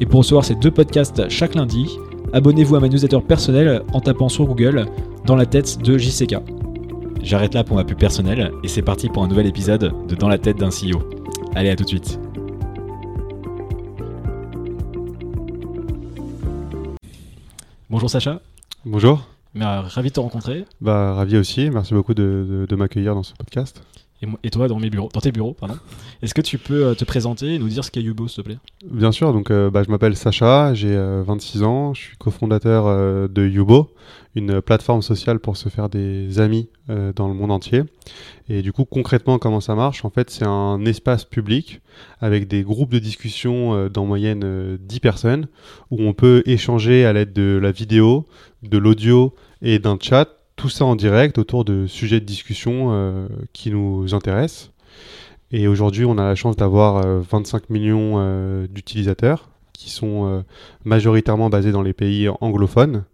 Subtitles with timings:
[0.00, 1.98] Et pour recevoir ces deux podcasts chaque lundi,
[2.32, 4.86] abonnez-vous à ma newsletter personnelle en tapant sur Google
[5.26, 6.36] Dans la tête de JCK.
[7.22, 10.28] J'arrête là pour ma pub personnelle et c'est parti pour un nouvel épisode de Dans
[10.28, 11.00] la tête d'un CEO.
[11.54, 12.18] Allez, à tout de suite.
[17.88, 18.40] Bonjour Sacha.
[18.84, 19.26] Bonjour.
[19.54, 20.64] Mais, euh, ravi de te rencontrer.
[20.80, 21.70] Bah, ravi aussi.
[21.70, 23.82] Merci beaucoup de, de- de m'accueillir dans ce podcast.
[24.42, 25.54] Et, toi dans, mes bureaux, dans tes bureaux.
[25.54, 25.76] pardon.
[26.22, 28.48] Est-ce que tu peux euh, te présenter et nous dire ce qu'est Yubo, s'il te
[28.48, 28.58] plaît?
[28.90, 32.86] Bien sûr, donc euh, bah, je m'appelle Sacha, j'ai euh, 26 ans, je suis cofondateur
[32.86, 33.94] euh, de Yubo,
[34.34, 37.82] une plateforme sociale pour se faire des amis euh, dans le monde entier.
[38.48, 40.04] Et du coup, concrètement, comment ça marche?
[40.04, 41.80] En fait, c'est un espace public
[42.20, 45.48] avec des groupes de discussion euh, d'en moyenne euh, 10 personnes
[45.90, 48.26] où on peut échanger à l'aide de la vidéo,
[48.62, 50.28] de l'audio et d'un chat,
[50.60, 54.72] tout ça en direct autour de sujets de discussion euh, qui nous intéressent.
[55.52, 60.42] Et aujourd'hui, on a la chance d'avoir euh, 25 millions euh, d'utilisateurs qui sont euh,
[60.84, 63.04] majoritairement basés dans les pays anglophones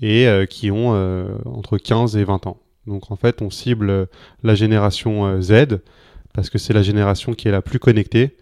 [0.00, 2.56] et euh, qui ont euh, entre 15 et 20 ans.
[2.86, 4.06] Donc en fait, on cible euh,
[4.42, 5.80] la génération euh, Z
[6.32, 8.34] parce que c'est la génération qui est la plus connectée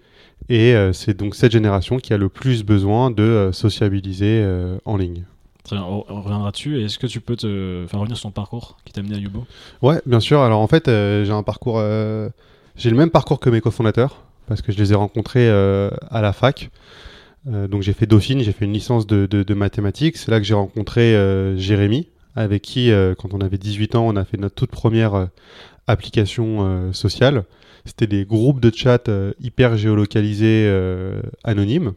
[0.48, 4.78] et euh, c'est donc cette génération qui a le plus besoin de euh, sociabiliser euh,
[4.84, 5.24] en ligne.
[5.66, 6.80] Très bien, on, reviendra dessus.
[6.80, 9.44] Est-ce que tu peux te faire revenir sur ton parcours qui t'a amené à Yubo?
[9.82, 10.40] Ouais, bien sûr.
[10.40, 12.28] Alors en fait, euh, j'ai un parcours, euh,
[12.76, 16.22] j'ai le même parcours que mes cofondateurs parce que je les ai rencontrés euh, à
[16.22, 16.70] la fac.
[17.46, 20.16] Donc j'ai fait Dauphine, j'ai fait une licence de, de- mathématiques.
[20.16, 21.14] C'est là que j'ai rencontré
[21.56, 25.28] Jérémy, avec qui, quand on avait 18 ans, on a fait notre toute première
[25.86, 27.44] application sociale.
[27.84, 29.08] C'était des groupes de chat
[29.40, 30.68] hyper géolocalisés
[31.44, 31.92] anonymes.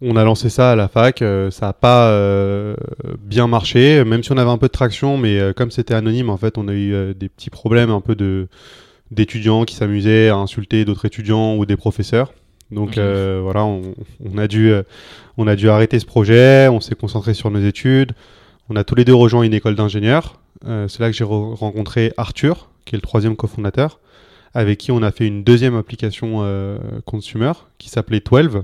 [0.00, 2.76] On a lancé ça à la fac, euh, ça n'a pas euh,
[3.20, 6.30] bien marché, même si on avait un peu de traction, mais euh, comme c'était anonyme,
[6.30, 8.46] en fait, on a eu des petits problèmes un peu de
[9.10, 12.32] d'étudiants qui s'amusaient à insulter d'autres étudiants ou des professeurs.
[12.70, 13.80] Donc euh, voilà, on,
[14.24, 14.70] on a dû
[15.38, 18.12] on a dû arrêter ce projet, on s'est concentré sur nos études.
[18.68, 20.38] On a tous les deux rejoint une école d'ingénieurs.
[20.66, 23.98] Euh, C'est là que j'ai re- rencontré Arthur, qui est le troisième cofondateur,
[24.54, 28.62] avec qui on a fait une deuxième application euh, consumer qui s'appelait 12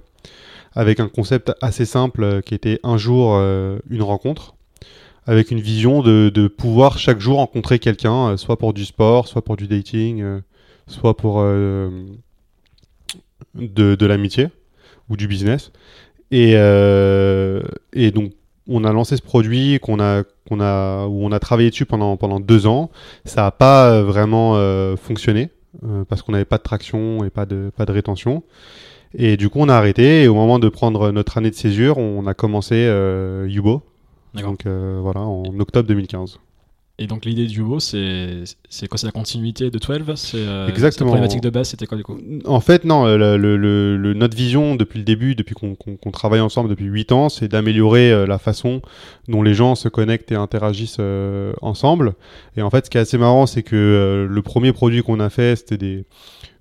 [0.75, 4.55] avec un concept assez simple euh, qui était un jour euh, une rencontre,
[5.27, 9.43] avec une vision de, pouvoir chaque jour rencontrer quelqu'un, euh, soit pour du sport, soit
[9.43, 10.23] pour du dating,
[10.87, 11.43] soit pour
[13.55, 14.49] de, l'amitié
[15.09, 15.73] ou du business.
[16.31, 16.53] Et,
[18.11, 18.33] donc
[18.67, 22.67] on a lancé ce produit qu'on a, où on a travaillé dessus pendant, pendant deux
[22.67, 22.91] ans.
[23.25, 24.57] Ça n'a pas vraiment
[24.97, 25.49] fonctionné
[26.09, 28.43] parce qu'on n'avait pas de traction et pas de, pas de rétention.
[29.17, 30.23] Et du coup, on a arrêté.
[30.25, 33.83] Et au moment de prendre notre année de césure, on a commencé euh, Yubo.
[34.35, 36.39] Donc euh, voilà, en octobre 2015.
[37.01, 38.45] Et donc l'idée de Yubo, c'est
[38.89, 38.99] quoi?
[38.99, 41.09] C'est la continuité de 12 C'est euh, Exactement.
[41.11, 42.17] La problématique de base, c'était quoi du coup?
[42.45, 46.11] En fait, non, euh, le, le- le- le- notre vision depuis le début, depuis qu'on
[46.13, 48.81] travaille ensemble depuis 8 ans, c'est d'améliorer euh, la façon
[49.27, 52.15] dont les gens se connectent et interagissent euh, ensemble.
[52.57, 55.31] Et en fait, ce qui est assez marrant, c'est que le premier produit qu'on a
[55.31, 56.05] fait, c'était des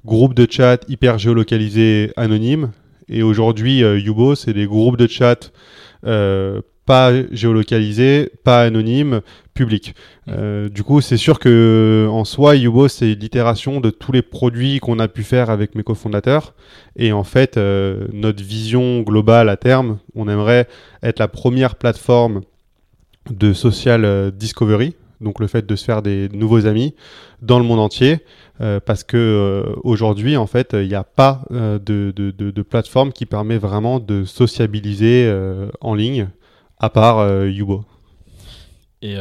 [0.05, 2.71] groupes de chat hyper géolocalisés anonymes.
[3.09, 5.51] Et aujourd'hui, euh, Yubo, c'est des groupes de chat
[6.05, 9.21] euh, pas géolocalisés, pas anonymes,
[9.53, 9.95] publics.
[10.27, 14.79] Euh, du coup, c'est sûr que en soi, Yubo, c'est l'itération de tous les produits
[14.79, 16.53] qu'on a pu faire avec mes cofondateurs.
[16.97, 20.67] Et en fait, notre vision globale à terme, on aimerait
[21.01, 22.41] être la première plateforme
[23.29, 26.93] de social discovery, donc le fait de se faire des nouveaux amis
[27.41, 28.19] dans le monde entier,
[28.61, 33.11] euh, parce que euh, aujourd'hui, en fait, il n'y a pas euh, de, de, plateforme
[33.11, 35.31] qui permet vraiment de sociabiliser
[35.81, 36.29] en ligne,
[36.79, 37.83] à part Yubo.
[39.01, 39.15] Et,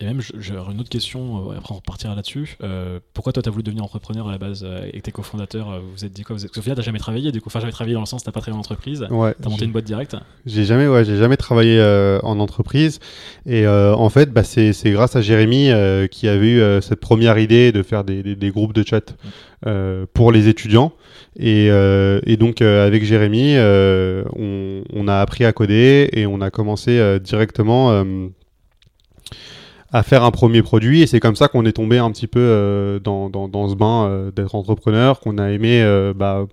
[0.00, 2.56] et même, j'aurais une autre question, euh, après on repartira là-dessus.
[2.62, 5.70] Euh, pourquoi toi, tu as voulu devenir entrepreneur à la base euh, avec tes cofondateurs
[5.70, 6.52] euh, Vous vous êtes dit quoi vous êtes...
[6.60, 8.56] Final, tu jamais travaillé, du coup, enfin, jamais travaillé dans le sens, tu pas travaillé
[8.56, 9.06] en entreprise.
[9.10, 10.14] Ouais, Tu as monté une boîte directe.
[10.46, 11.80] J'ai jamais, ouais, j'ai jamais travaillé
[12.22, 13.00] en entreprise.
[13.46, 15.70] Et en fait, bah, c'est grâce à Jérémy
[16.10, 19.16] qui avait eu cette première idée de faire des, des- des groupes de chat
[19.66, 20.92] euh, pour les étudiants.
[21.36, 27.18] Et, et donc, avec Jérémy, on, on a appris à coder et on a commencé
[27.20, 28.04] directement
[29.92, 31.02] à faire un premier produit.
[31.02, 33.74] Et c'est comme ça qu'on est tombé un petit peu euh, dans, dans, dans ce
[33.74, 36.46] bain euh, d'être entrepreneur, qu'on a aimé euh, bah,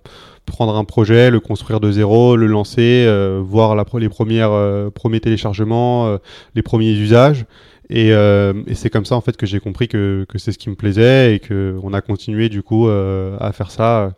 [0.46, 3.06] prendre un projet, le construire de zéro, le lancer,
[3.40, 6.18] voir les premières, premiers téléchargements,
[6.54, 7.46] les premiers usages.
[7.90, 8.12] Et,
[8.74, 11.34] c'est comme ça en fait que j'ai compris que, que c'est ce qui me plaisait
[11.34, 14.12] et que on a continué du coup à faire ça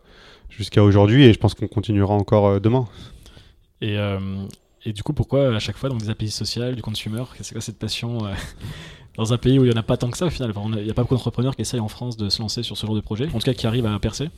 [0.49, 2.85] jusqu'à aujourd'hui et je pense qu'on continuera encore demain.
[3.81, 3.97] Et,
[4.85, 7.61] et du coup, pourquoi à chaque fois dans des API sociales, du consumer, c'est quoi
[7.61, 8.19] cette passion
[9.19, 10.83] dans un pays où il n'y en a pas tant que ça au final Il
[10.83, 12.95] n'y a pas beaucoup d'entrepreneurs qui essayent en France de se lancer sur ce genre
[12.95, 14.29] de projet, en tout cas qui arrivent à percer.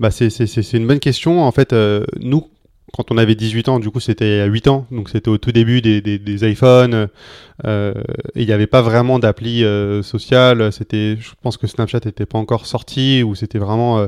[0.00, 1.44] Bah c'est une bonne question.
[1.44, 2.48] En fait, euh, nous,
[2.94, 5.52] quand on avait 18 ans, du coup, c'était à 8 ans, donc c'était au tout
[5.52, 7.08] début des, iPhones,
[7.66, 7.94] euh,
[8.34, 12.66] et il n'y avait pas vraiment d'appli euh, je pense que Snapchat n'était pas encore
[12.66, 14.06] sorti, ou c'était vraiment euh,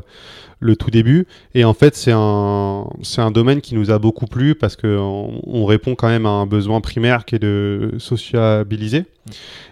[0.60, 1.26] le tout début.
[1.54, 5.94] Et en fait, c'est un, domaine qui nous a beaucoup plu parce qu'on on répond
[5.94, 9.04] quand même à un besoin primaire qui est de sociabiliser.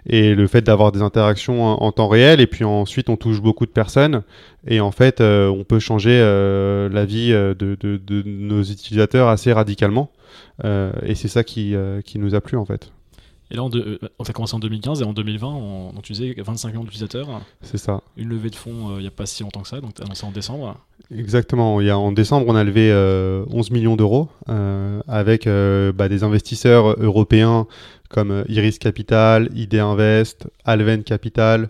[0.06, 3.40] Et le fait d'avoir des interactions en, en temps réel, et puis ensuite on touche
[3.40, 4.22] beaucoup de personnes,
[4.66, 8.62] et en fait euh, on peut changer euh, la vie euh, de, de- de nos
[8.62, 10.10] utilisateurs assez radicalement.
[11.06, 11.74] Et c'est ça qui,
[12.04, 12.90] qui nous a plu en fait.
[13.50, 16.12] Et là, on, de- on a commencé en 2015 et en 2020, on, donc tu
[16.14, 17.28] disais 25 millions d'utilisateurs,
[17.60, 18.00] C'est ça.
[18.16, 20.02] une levée de fonds euh, il n'y a pas si longtemps que ça, donc tu
[20.02, 20.76] as annoncé en décembre.
[21.14, 21.80] Exactement.
[21.80, 26.08] Il y a, en décembre, on a levé euh, 11 millions d'euros euh, avec bah,
[26.08, 27.66] des investisseurs européens
[28.14, 31.68] comme euh, Iris Capital, ID Invest, Alven Capital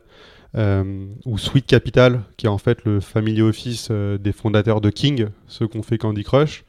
[0.57, 4.91] euh, ou Sweet Capital, qui est en fait le family office euh, des fondateurs de
[4.91, 6.65] King, ceux qu'on fait Candy Crush,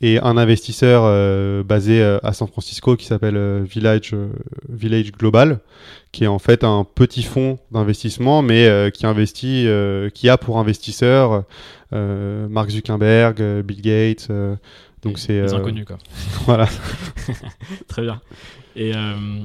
[0.00, 4.12] et un investisseur basé à San Francisco qui s'appelle Village,
[5.18, 5.60] Global,
[6.12, 9.66] qui est en fait un petit fonds d'investissement, mais qui investit,
[10.12, 11.44] qui a pour investisseurs
[11.92, 14.28] Mark Zuckerberg, Bill Gates.
[15.06, 15.98] Donc c'est Les euh, inconnus, quoi.
[16.46, 16.68] voilà.
[17.88, 18.20] Très bien.
[18.74, 19.40] Et, euh,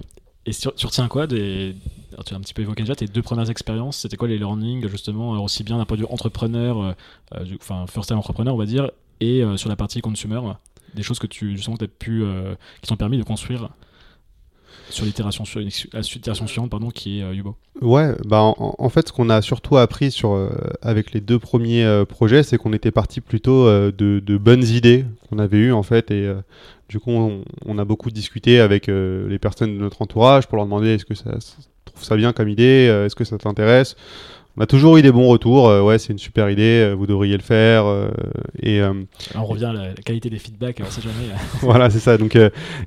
[0.46, 1.76] et sur- tu retiens quoi des...
[2.14, 3.98] alors, tu as un petit peu évoqué déjà tes deux premières expériences.
[3.98, 6.96] C'était quoi les learnings, justement, euh, aussi bien d'un point de vue entrepreneur,
[7.46, 10.42] du- enfin, first time entrepreneur, on va dire, et sur la partie consumer,
[10.96, 12.24] des choses que tu, justement, as pu,
[12.82, 13.70] qui t'ont permis de construire
[14.90, 17.56] sur l'itération suivante, pardon, qui est euh, Yubo.
[17.82, 20.50] Ouais, bah en, fait, ce qu'on a surtout appris sur, euh,
[20.82, 25.06] avec les deux premiers euh, projets, c'est qu'on était parti plutôt de, de bonnes idées
[25.30, 26.32] qu'on avait eues en fait, et
[26.90, 30.90] du coup, on, a beaucoup discuté avec les personnes de notre entourage pour leur demander
[30.90, 33.96] est-ce que ça, ça- trouve ça bien comme idée, est-ce que ça t'intéresse?
[34.58, 35.70] On a toujours eu des bons retours.
[35.70, 37.86] euh, ouais, c'est une super idée, euh, vous devriez le faire.
[37.86, 38.10] euh,
[38.62, 41.30] et on revient à la, la qualité des feedbacks, alors, c'est jamais.
[41.32, 42.18] euh, voilà, c'est ça.
[42.18, 42.38] Donc,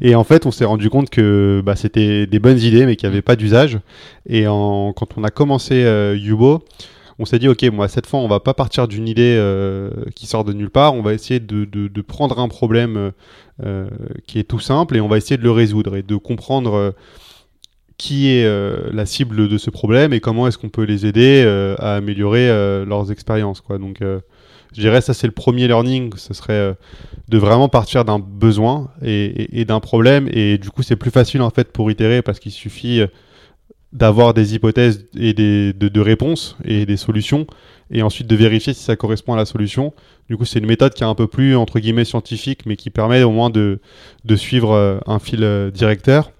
[0.01, 3.09] et en fait, on s'est rendu compte que bah, c'était des bonnes idées, mais qu'il
[3.09, 3.79] n'y avait pas d'usage.
[4.29, 5.75] Et en, quand on a commencé
[6.17, 6.63] Yubo,
[7.19, 9.41] on s'est dit, ok, moi, cette fois, on va pas partir d'une idée
[10.17, 10.95] qui sort de nulle part.
[10.95, 13.13] On va essayer de, de- de prendre un problème
[14.27, 16.93] qui est tout simple et on va essayer de le résoudre et de comprendre.
[17.97, 21.43] Qui est euh, la cible de ce problème et comment est-ce qu'on peut les aider
[21.47, 23.63] euh, à améliorer euh, leurs expériences.
[23.69, 26.75] Donc je dirais ça c'est le premier learning, ce serait
[27.29, 31.51] de vraiment partir d'un besoin et, d'un problème et du coup c'est plus facile en
[31.51, 33.03] fait pour itérer parce qu'il suffit
[33.93, 37.47] d'avoir des hypothèses et des, de, de réponses et des solutions
[37.93, 39.93] et ensuite de vérifier si ça correspond à la solution.
[40.29, 42.91] Du coup c'est une méthode qui est un peu plus entre guillemets scientifique mais qui
[42.91, 43.79] permet au moins de,
[44.25, 46.33] de suivre un fil directeur.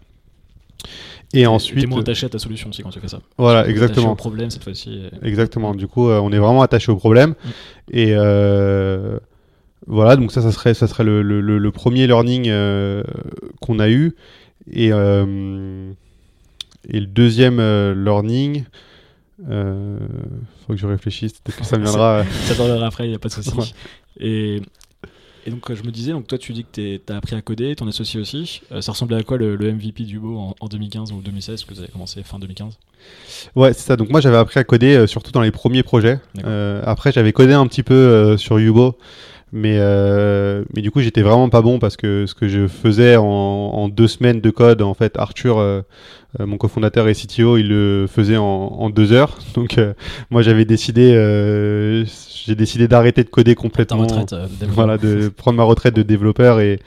[1.37, 3.19] Et T'es ensuite, moins attaché à ta solution aussi quand tu fais ça.
[3.39, 4.13] voilà, T'es exactement.
[4.13, 5.01] au problème cette fois-ci.
[5.23, 5.75] et- Exactement.
[5.75, 7.31] Du coup, euh, on est vraiment attaché au problème.
[7.31, 7.49] Mm.
[7.93, 9.19] Et euh,
[9.87, 13.03] voilà, donc ça, ça serait, ça serait le, le- premier learning euh,
[13.61, 14.15] qu'on a eu.
[14.71, 15.91] Et, euh,
[16.89, 18.65] et le deuxième euh, learning,
[19.51, 19.99] euh,
[20.67, 22.19] faut que je réfléchisse, peut-être que ça viendra.
[22.21, 23.51] euh, Ça t'en après, il n'y a pas de souci.
[23.51, 23.65] Ouais.
[24.21, 24.63] Et,
[25.47, 27.77] et donc, je me disais, donc toi, tu dis que tu as appris à coder,
[27.77, 28.63] ton associé aussi.
[28.73, 31.63] Euh, ça ressemblait à quoi le, le MVP du Beau en, en 2015 ou 2016
[31.63, 32.79] Parce que vous avez commencé fin 2015.
[33.55, 33.97] Ouais, c'est ça.
[33.97, 36.19] Donc moi, j'avais appris à coder euh, surtout dans les premiers projets.
[36.45, 38.97] Euh, après, j'avais codé un petit peu sur Yubo.
[39.57, 43.15] Mais, euh, mais du coup, j'étais vraiment pas bon parce que ce que je faisais
[43.15, 45.83] en, en deux semaines de code, en fait, Arthur, euh,
[46.41, 49.39] euh, mon cofondateur et CTO, il le faisait en, en deux heures.
[49.55, 49.95] Donc, euh,
[50.31, 52.05] moi, j'avais décidé, euh,
[52.45, 54.03] j'ai décidé d'arrêter de coder Ta complètement.
[54.03, 54.47] retraite euh.
[54.71, 56.81] Voilà, de prendre ma retraite de développeur et,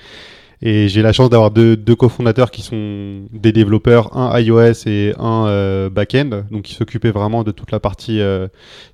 [0.62, 5.46] et j'ai la chance d'avoir deux, cofondateurs qui sont des développeurs, un iOS et un
[5.48, 8.48] euh, back-end, donc qui s'occupaient vraiment de toute la partie euh,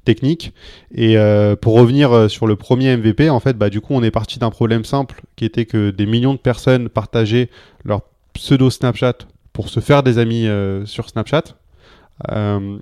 [0.04, 0.54] technique.
[0.94, 4.12] Et euh, pour revenir sur le premier MVP, en fait, bah, du coup, on est
[4.12, 7.50] parti d'un problème simple qui était que des millions de personnes partageaient
[7.86, 8.02] leur
[8.34, 9.20] pseudo Snapchat
[9.54, 10.48] pour se faire des amis
[10.86, 11.44] sur Snapchat.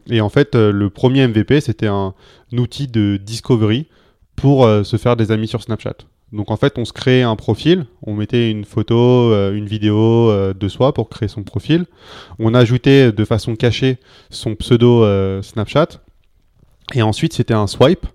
[0.10, 2.14] Et en fait, le premier MVP, c'était un
[2.54, 3.88] outil de discovery
[4.36, 5.96] pour se faire des amis sur Snapchat.
[6.32, 10.30] Donc en fait, on se crée un profil, on mettait une photo, euh, une vidéo
[10.30, 11.86] euh, de soi pour créer son profil.
[12.40, 13.98] On ajoutait de façon cachée
[14.30, 16.02] son pseudo euh, Snapchat.
[16.94, 18.06] Et ensuite, c'était un swipe.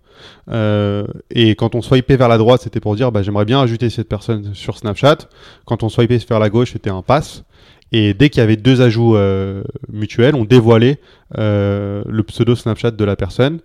[1.30, 4.08] Et quand on swipait vers la droite, c'était pour dire bah, j'aimerais bien ajouter cette
[4.08, 5.18] personne sur Snapchat.
[5.66, 7.44] Quand on swipait vers la gauche, c'était un pass.
[7.92, 9.16] Et dès qu'il y avait deux ajouts
[9.92, 10.99] mutuels, on dévoilait
[11.37, 13.61] le pseudo Snapchat de la personne.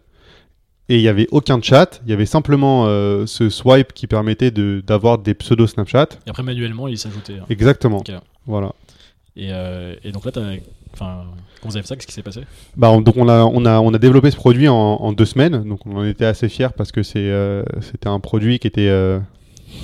[0.91, 4.51] Et il n'y avait aucun chat, il y avait simplement euh, ce swipe qui permettait
[4.51, 6.07] de- d'avoir des pseudos Snapchat.
[6.27, 7.38] Et après, manuellement, il s'ajoutait.
[7.39, 7.45] hein.
[7.50, 8.03] Exactement.
[8.45, 8.74] Voilà.
[9.38, 10.31] Et, euh, et donc là,
[10.93, 11.24] enfin,
[11.62, 12.41] quand vous avez fait ça, qu'est-ce qui s'est passé?
[12.75, 15.24] Bah, on- donc on a, on, a, on a développé ce produit en, en deux
[15.24, 18.89] semaines, donc on en était assez fiers parce que euh, c'était un produit qui était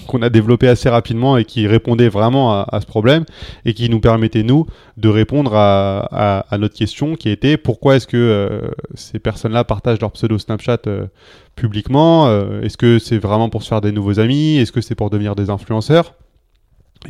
[0.08, 3.26] qu'on a développé assez rapidement et qui répondait vraiment à, ce problème
[3.66, 4.66] et qui nous permettait nous
[4.98, 10.12] de répondre à, notre question qui était pourquoi est-ce que euh, ces personnes-là partagent leur
[10.12, 11.08] pseudo Snapchat euh,
[11.56, 14.96] publiquement Euh, Est-ce que c'est vraiment pour se faire des nouveaux amis Est-ce que c'est
[14.96, 16.16] pour devenir des influenceurs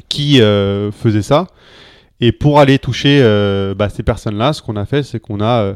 [0.10, 1.48] Qui faisait ça
[2.20, 3.22] et pour aller toucher
[3.78, 5.76] bah, ces personnes-là, ce qu'on a fait, c'est qu'on a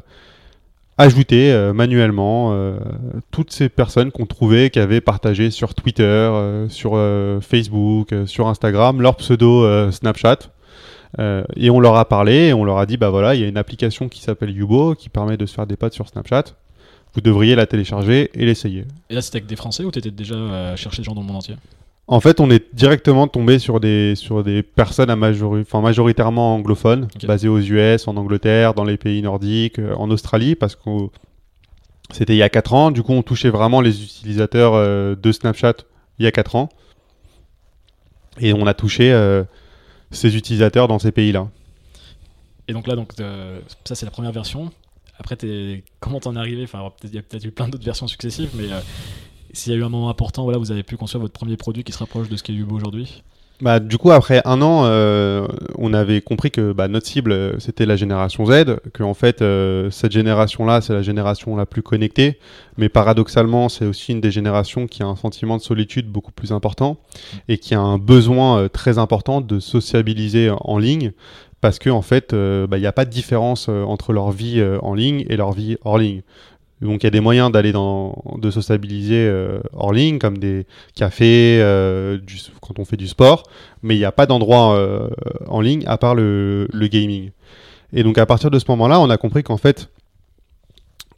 [1.01, 2.77] ajouté euh, manuellement euh,
[3.31, 6.91] toutes ces personnes qu'on trouvait qui avaient partagé sur Twitter, euh, sur
[7.41, 10.39] Facebook, sur Instagram leur pseudo Snapchat.
[11.57, 13.47] Et on leur a parlé et on leur a dit bah voilà, il y a
[13.47, 16.43] une application qui s'appelle Yubo qui permet de se faire des potes sur Snapchat.
[17.13, 18.85] Vous devriez la télécharger et l'essayer.
[19.09, 20.35] Et là, c'était avec des Français ou t'étais déjà
[20.71, 21.55] à chercher des gens dans le monde entier?
[22.11, 26.55] En fait, on est directement tombé sur des, sur des personnes à majori- enfin, majoritairement
[26.55, 27.25] anglophones, Ok.
[27.25, 30.89] basées aux US, en Angleterre, dans les pays nordiques, euh, en Australie, parce que
[32.11, 32.91] c'était il y a 4 ans.
[32.91, 35.75] Du coup, on touchait vraiment les utilisateurs euh, de Snapchat
[36.19, 36.67] il y a 4 ans.
[38.41, 39.45] Et on a touché euh,
[40.11, 41.47] ces utilisateurs dans ces pays-là.
[42.67, 44.69] Et donc là, donc, euh, ça, c'est la première version.
[45.17, 45.37] Après,
[46.01, 46.63] comment t'en es arrivé?
[46.63, 48.65] Enfin, il y a peut-être eu plein d'autres versions successives, mais
[49.53, 51.83] s'il y a eu un moment important, voilà, vous avez pu construire votre premier produit
[51.83, 53.23] qui se rapproche de ce qu'est Yubo aujourd'hui.
[53.61, 57.59] Bah, du coup, après un an, euh, on avait compris que bah, notre cible, euh,
[57.59, 61.83] c'était la génération Z, que en fait, euh, cette génération-là, c'est la génération la plus
[61.83, 62.39] connectée,
[62.77, 66.51] mais paradoxalement, c'est aussi une des générations qui a un sentiment de solitude beaucoup plus
[66.51, 66.97] important
[67.47, 71.11] et qui a un besoin très important de sociabiliser en ligne,
[71.61, 74.95] parce que en fait, bah, il n'y a pas de différence entre leur vie en
[74.95, 76.23] ligne et leur vie hors ligne.
[76.81, 80.65] Donc il y a des moyens d'aller dans de sociabiliser euh, hors ligne, comme des
[80.95, 82.17] cafés, euh,
[82.61, 83.43] quand on fait du sport,
[83.83, 85.07] mais il n'y a pas d'endroit euh,
[85.47, 87.31] en ligne à part le, le gaming.
[87.93, 89.89] Et donc à partir de ce moment-là, on a compris qu'en fait,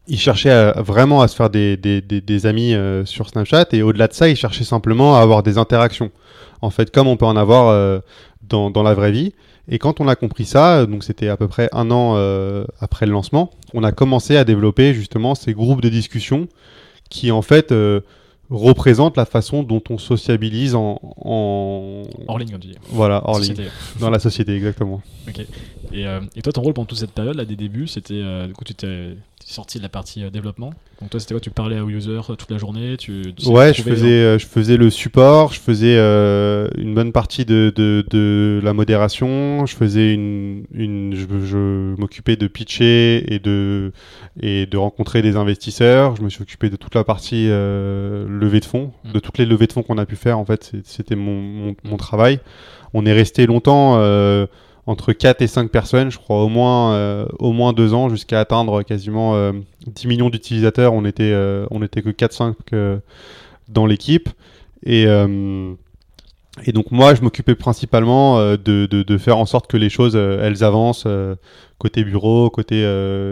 [0.07, 4.09] ils cherchaient vraiment à se faire des, des, des, des amis sur Snapchat, et au-delà
[4.09, 6.11] de ça, ils cherchaient simplement à avoir des interactions.
[6.61, 8.01] En fait, comme on peut en avoir
[8.41, 9.33] dans, dans la vraie vie.
[9.69, 13.05] Et quand on a compris ça, donc c'était à peu près un an euh, après
[13.05, 16.47] le lancement, on a commencé à développer justement ces groupes de discussion
[17.09, 18.01] qui en fait euh,
[18.49, 22.75] représentent la façon dont on sociabilise en, en- Hors ligne, tu dis.
[22.89, 23.55] voilà hors ligne
[24.01, 25.01] dans la société exactement.
[25.93, 28.15] Et, euh, et toi, ton rôle pendant toute cette période, là, des débuts, c'était.
[28.15, 30.73] euh, du coup, tu t'es sorti de la partie euh, développement.
[31.01, 33.81] Donc, toi, c'était quoi Tu parlais aux users toute la journée tu, tu Ouais, je
[33.83, 38.73] faisais, euh, je faisais le support, je faisais une bonne partie de, de, de la
[38.73, 43.91] modération, je faisais une, une je, je m'occupais de pitcher et de
[44.41, 46.15] et de rencontrer des investisseurs.
[46.15, 49.11] Je me suis occupé de toute la partie levée de fonds, Mm.
[49.11, 50.39] de toutes les levées de fonds qu'on a pu faire.
[50.39, 52.39] En fait, c'était mon, mon, mon travail.
[52.93, 53.97] On est resté longtemps.
[54.85, 58.39] Entre 4 et 5 personnes, je crois au moins, euh, au moins 2 ans, jusqu'à
[58.39, 59.53] atteindre quasiment euh,
[59.87, 60.93] 10 millions d'utilisateurs.
[60.93, 62.97] On était, euh, on était que 4-5 euh,
[63.69, 64.29] dans l'équipe.
[64.85, 65.03] Et,
[66.65, 70.17] et donc moi, je m'occupais principalement de, de, de faire en sorte que les choses,
[70.17, 71.07] elles avancent
[71.77, 72.85] côté bureau, côté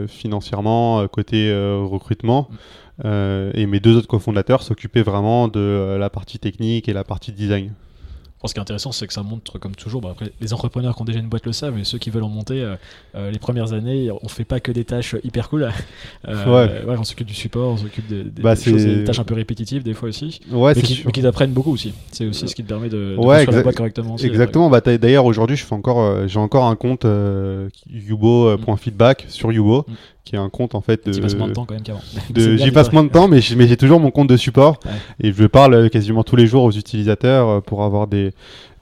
[0.08, 1.53] financièrement, côté
[1.84, 2.48] recrutement.
[3.03, 7.74] Et mes deux autres cofondateurs s'occupaient vraiment de la partie technique et la partie design.
[8.41, 10.95] Bon, ce qui est intéressant, c'est que ça montre, comme toujours, bon, après, les entrepreneurs
[10.95, 12.75] qui ont déjà une boîte le savent, mais ceux qui veulent en monter, euh,
[13.15, 15.69] euh, les premières années, on fait pas que des tâches hyper cool.
[16.27, 16.86] Euh, Ouais.
[16.86, 19.19] ouais, on s'occupe du support, on s'occupe des, des- Bah, des choses, c'est- des tâches
[19.19, 21.93] un peu répétitives des fois aussi, Ouais, mais c'est qui, mais qui t'apprennent beaucoup aussi.
[22.12, 24.15] C'est aussi ce qui te permet de, de Ouais, la boîte correctement.
[24.15, 24.25] aussi.
[24.27, 24.69] Exactement.
[24.69, 29.51] Bah, t'as- D'ailleurs, aujourd'hui, je fais encore, euh, j'ai encore un compte euh, yubo.feedback sur
[29.51, 29.93] Yubo, Mm.
[30.23, 31.11] Qui est un compte en fait de.
[31.13, 32.01] Tu passes moins de temps quand même qu'avant.
[32.35, 34.91] J'y passe moins de temps, mais j'ai toujours mon compte de support Ouais.
[35.29, 38.33] et je parle euh, quasiment tous les jours aux utilisateurs euh, pour avoir des,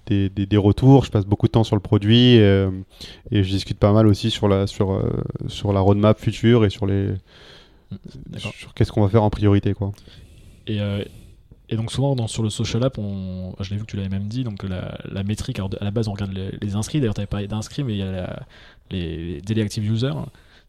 [0.08, 1.05] des, des- des retours.
[1.05, 2.69] Je passe beaucoup de temps sur le produit euh,
[3.31, 5.10] et je discute pas mal aussi sur la, sur, euh,
[5.48, 7.10] sur la roadmap future et sur les
[8.27, 8.51] D'accord.
[8.53, 9.91] sur qu'est-ce qu'on va faire en priorité quoi.
[10.67, 11.03] Et, euh,
[11.69, 14.10] et donc souvent dans, sur le social app, on, je l'ai vu que tu l'avais
[14.10, 17.00] même dit, donc la, la métrique, alors à la base on regarde les, les inscrits,
[17.00, 18.39] d'ailleurs tu avais parlé d'inscrits, mais il y a la-
[18.91, 20.13] les daily active users.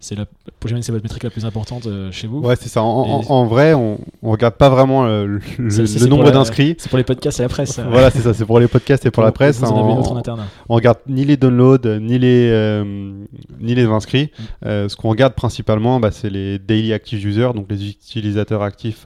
[0.03, 0.25] C'est la,
[0.65, 2.39] j'imagine c'est votre métrique la plus importante euh, chez vous.
[2.41, 2.83] Ouais, c'est ça.
[2.83, 5.27] En, en- Et- en vrai, on, on regarde pas vraiment euh,
[5.59, 6.75] le, nombre d'inscrits.
[6.79, 7.73] C'est pour les podcasts et la presse.
[7.73, 7.85] ça.
[7.85, 8.33] Voilà, c'est ça.
[8.33, 9.59] C'est pour les podcasts et pour la presse.
[9.61, 10.41] Vous en avez On- une autre en interne.
[10.71, 13.13] on regarde ni les downloads ni les euh,
[13.61, 14.31] ni les inscrits.
[14.63, 14.89] Mm.
[14.89, 19.05] Ce qu'on regarde principalement, bah, c'est les daily active users, donc les utilisateurs actifs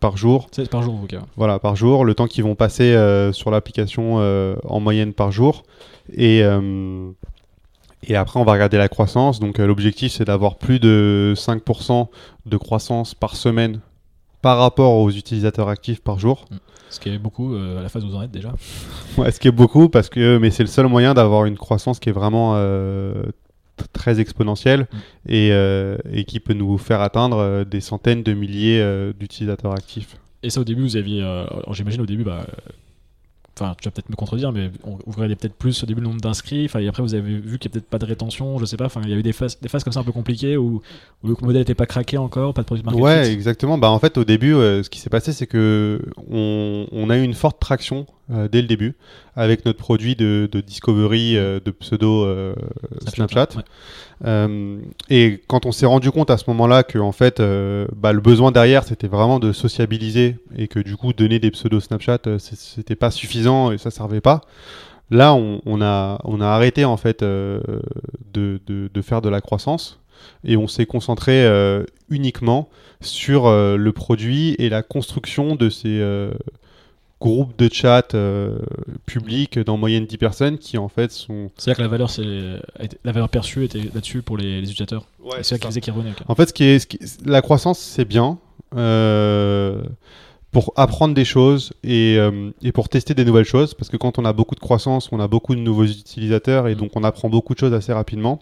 [0.00, 0.48] par jour.
[0.52, 1.20] C'est par jour, cas.
[1.36, 2.94] Voilà, par jour, le temps qu'ils vont passer
[3.32, 4.16] sur l'application
[4.64, 5.62] en moyenne par jour.
[6.14, 6.42] Et,
[8.08, 9.40] et après, on va regarder la croissance.
[9.40, 12.08] Donc, euh, l'objectif, c'est d'avoir plus de 5%
[12.46, 13.80] de croissance par semaine
[14.42, 16.44] par rapport aux utilisateurs actifs par jour.
[16.90, 18.52] Ce qui est beaucoup euh, à la phase où vous en êtes déjà.
[19.18, 21.98] Ouais, ce qui est beaucoup, parce que, mais c'est le seul moyen d'avoir une croissance
[22.00, 23.24] qui est vraiment euh,
[23.92, 25.32] très exponentielle Mm.
[25.32, 25.48] et,
[26.12, 30.16] et qui peut nous faire atteindre des centaines de milliers d'utilisateurs actifs.
[30.42, 31.24] Et ça, au début, vous aviez.
[31.72, 32.44] J'imagine au début, bah.
[33.58, 36.08] Enfin, tu vas peut-être me contredire, mais on- vous regardez peut-être plus au début le
[36.08, 36.64] nombre d'inscrits.
[36.64, 38.76] Enfin, et après, vous avez vu qu'il n'y a peut-être pas de rétention, je sais
[38.76, 38.86] pas.
[38.86, 40.82] Enfin, il y des phases, des phases comme ça un peu compliquées où,
[41.22, 43.78] où le modèle n'était pas craqué encore, pas de produit market Ouais, exactement.
[43.78, 47.16] Bah, en fait, au début, euh, ce qui s'est passé, c'est que on, on a
[47.18, 48.94] eu une forte traction euh, dès le début
[49.36, 52.54] avec notre produit de, de discovery euh, de pseudo euh,
[53.06, 53.48] Snapchat.
[53.56, 54.68] ouais.
[55.10, 57.42] Et quand on s'est rendu compte à ce moment-là que en fait,
[57.96, 61.80] bah, le besoin derrière, c'était vraiment de sociabiliser et que du coup, donner des pseudos
[61.80, 64.40] Snapchat, c'était pas suffisant et ça servait pas.
[65.10, 67.60] Là, on, on a, on a arrêté en fait de,
[68.32, 70.00] de, de faire de la croissance
[70.44, 72.68] et on s'est concentré euh, uniquement
[73.00, 76.32] sur euh, le produit et la construction de ces euh,
[77.30, 78.58] groupes de chat euh,
[79.06, 82.22] publics d'en moyenne 10 personnes qui en fait sont C'est-à-dire que la valeur, c'est
[83.04, 85.06] la valeur perçue était là-dessus pour les, les utilisateurs.
[85.22, 86.04] Ouais, c'est ça qui quoi.
[86.28, 88.38] En fait, ce qui est, ce qui- la croissance, c'est bien
[88.76, 89.82] euh,
[90.52, 93.74] pour apprendre des choses et, euh, et pour tester des nouvelles choses.
[93.74, 96.74] Parce que quand on a beaucoup de croissance, on a beaucoup de nouveaux utilisateurs et
[96.74, 96.78] Mm.
[96.78, 98.40] donc on apprend beaucoup de choses assez rapidement.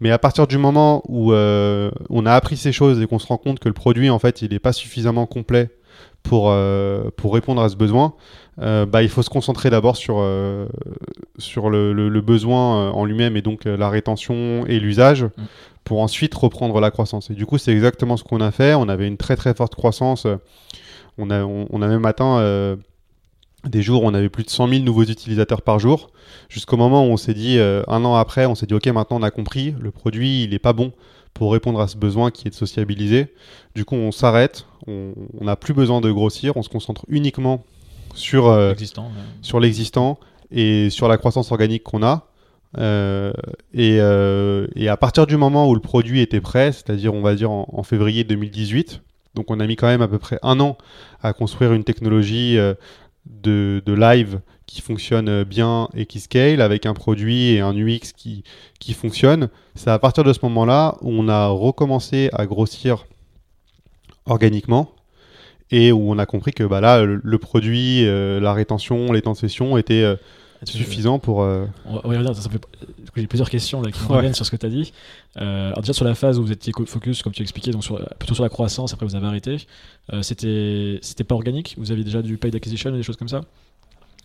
[0.00, 3.26] Mais à partir du moment où euh, on a appris ces choses et qu'on se
[3.26, 5.70] rend compte que le produit, en fait, il n'est pas suffisamment complet
[6.28, 8.14] pour, euh, pour répondre à ce besoin,
[8.60, 10.66] euh, bah, il faut se concentrer d'abord sur, euh,
[11.38, 15.26] sur le, le- le besoin en lui-même et donc la rétention et l'usage
[15.84, 17.30] pour ensuite reprendre la croissance.
[17.30, 18.74] Et du coup, c'est exactement ce qu'on a fait.
[18.74, 20.26] On avait une très très forte croissance.
[21.18, 22.76] On a, on, on a même atteint euh,
[23.64, 26.10] des jours où on avait plus de 100 000 nouveaux utilisateurs par jour,
[26.48, 29.18] jusqu'au moment où on s'est dit, euh, un an après, on s'est dit, ok, maintenant
[29.18, 30.92] on a compris, le produit, il n'est pas bon
[31.36, 33.34] pour répondre à ce besoin qui est de sociabiliser.
[33.74, 37.62] Du coup, on s'arrête, on n'a plus besoin de grossir, on se concentre uniquement
[38.14, 39.60] sur, euh, ouais.
[39.60, 40.18] l'existant
[40.50, 42.28] et sur la croissance organique qu'on a.
[42.78, 43.34] Euh,
[43.74, 47.34] et, euh, et à partir du moment où le produit était prêt, c'est-à-dire on va
[47.34, 49.02] dire en, en février 2018,
[49.34, 50.78] donc on a mis quand même à peu près un an
[51.22, 56.86] à construire une technologie de, de live qui fonctionne euh, bien et qui scale avec
[56.86, 58.42] un produit et un UX qui,
[58.80, 59.48] qui fonctionne.
[59.74, 63.04] C'est à partir de ce moment-là où on a recommencé à grossir
[64.26, 64.90] organiquement
[65.70, 69.22] et où on a compris que bah, là, le, le produit, euh, la rétention, les
[69.22, 70.16] temps de session étaient euh,
[70.64, 71.42] suffisants pour...
[71.42, 72.32] euh, On va on va
[73.16, 74.16] J'ai plusieurs questions là, qui Ouais.
[74.16, 74.92] reviennent sur ce que tu as dit.
[75.38, 78.00] Euh, alors déjà sur la phase où vous étiez focus, comme tu expliquais, donc sur,
[78.18, 79.58] plutôt sur la croissance, après vous avez arrêté.
[80.12, 81.74] Euh, c'était c'était pas organique?
[81.78, 83.42] Vous aviez déjà du paid acquisition et des choses comme ça?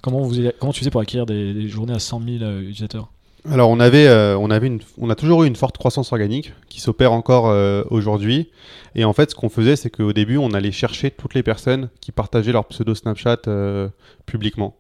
[0.02, 3.10] Comment, vous, comment tu faisais pour acquérir des, des journées à 100 000 euh, utilisateurs?
[3.50, 6.54] Alors on avait, euh, on avait une, on a toujours eu une forte croissance organique
[6.70, 8.50] qui s'opère encore euh, aujourd'hui.
[8.94, 11.90] Et en fait, ce qu'on faisait, c'est qu'au début, on allait chercher toutes les personnes
[12.02, 13.88] qui partageaient leur pseudo Snapchat euh,
[14.26, 14.76] publiquement.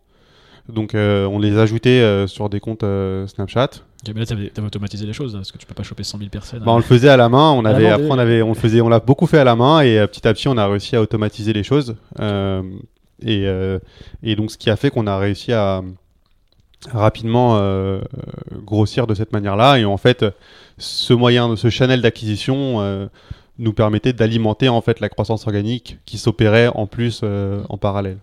[0.69, 2.85] Donc on les ajoutait sur des comptes
[3.27, 3.69] Snapchat.
[4.07, 6.03] Ok, mais là, tu avais, automatisé les choses, là, parce que tu peux pas choper
[6.03, 6.59] 100 000 personnes.
[6.59, 7.51] Bah, on le faisait à la main.
[7.51, 8.09] On avait, après, oui.
[8.11, 10.33] on avait, on le faisait, on l'a beaucoup fait à la main et petit à
[10.33, 11.95] petit, on a réussi à automatiser les choses.
[12.19, 12.61] Euh,
[13.21, 13.79] et, euh,
[14.23, 15.81] et donc, ce qui a fait qu'on a réussi à
[16.89, 18.01] rapidement euh,
[18.65, 19.77] grossir de cette manière-là.
[19.77, 20.25] Et en fait,
[20.77, 23.07] ce moyen, ce channel d'acquisition euh,
[23.59, 28.17] nous permettait d'alimenter en fait la croissance organique qui s'opérait en plus euh, en parallèle.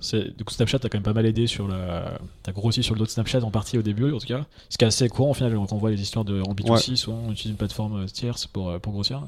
[0.00, 2.18] C'est- Du coup, Snapchat a quand même pas mal aidé sur la.
[2.44, 4.46] T'as grossi sur le dos de Snapchat en partie au début, en tout cas.
[4.68, 6.94] Ce qui est assez courant au final, quand on voit les histoires de en B2C,
[6.94, 9.22] souvent on utilise une plateforme tierce pour, pour grossir.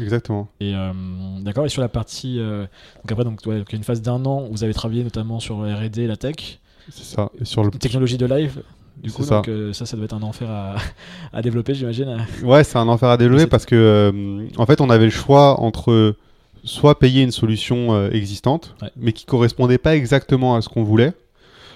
[0.00, 0.48] Exactement.
[0.60, 0.92] Et euh,
[1.40, 2.38] d'accord, et sur la partie.
[2.38, 2.62] euh,
[3.02, 5.98] donc après, donc, ouais, donc, une phase d'un an, vous avez travaillé notamment sur RD,
[6.06, 7.30] la tech, C'est ça.
[7.40, 8.62] Et sur le technologie de live.
[9.02, 9.36] Du coup, C'est ça.
[9.36, 10.76] donc, euh, ça, ça doit être un enfer à,
[11.32, 12.18] à développer, j'imagine.
[12.42, 16.16] Ouais, c'est un enfer à développer parce que en fait, on avait le choix entre
[16.64, 18.90] soit payer une solution existante, Ouais.
[18.96, 21.12] mais qui correspondait pas exactement à ce qu'on voulait,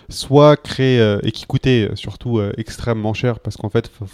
[0.09, 4.07] soit créer et qui coûtait surtout extrêmement cher parce qu'en fait, faut,